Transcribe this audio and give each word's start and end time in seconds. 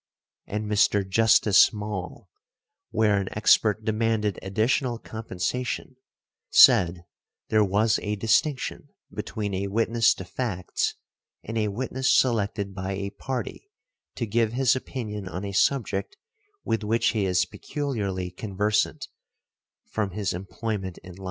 And 0.47 0.65
Mr. 0.65 1.07
Justice 1.07 1.71
Maule, 1.71 2.27
where 2.89 3.17
an 3.19 3.29
expert 3.33 3.85
demanded 3.85 4.39
additional 4.41 4.97
compensation, 4.97 5.95
said 6.49 7.05
there 7.49 7.63
was 7.63 7.99
a 7.99 8.15
distinction 8.15 8.89
between 9.13 9.53
a 9.53 9.67
witness 9.67 10.15
to 10.15 10.25
facts 10.25 10.95
and 11.43 11.55
a 11.55 11.67
witness 11.67 12.11
selected 12.19 12.73
by 12.73 12.93
a 12.93 13.11
party 13.11 13.69
to 14.15 14.25
give 14.25 14.53
his 14.53 14.75
opinion 14.75 15.27
on 15.27 15.45
a 15.45 15.51
subject 15.51 16.17
with 16.63 16.83
which 16.83 17.09
he 17.09 17.27
is 17.27 17.45
peculiarly 17.45 18.31
conversant 18.31 19.07
from 19.91 20.13
his 20.13 20.33
employment 20.33 20.97
in 21.03 21.13
life. 21.13 21.19